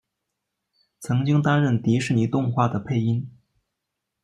[0.99, 3.29] 曾经担任迪士尼动画的配音。